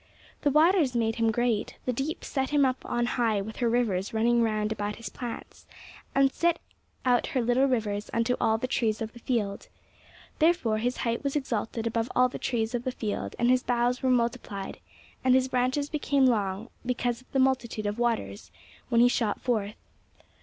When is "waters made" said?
0.49-1.17